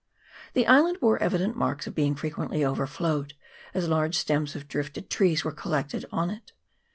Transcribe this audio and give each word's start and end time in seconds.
The 0.55 0.65
island 0.65 0.99
bore 0.99 1.21
evident 1.21 1.55
marks 1.55 1.85
of 1.85 1.93
being 1.93 2.15
frequently 2.15 2.65
overflowed, 2.65 3.35
as 3.75 3.87
large 3.87 4.15
stems 4.17 4.55
of 4.55 4.67
drifted 4.67 5.11
trees 5.11 5.45
were 5.45 5.51
collected 5.51 6.07
on 6.11 6.31
it. 6.31 6.53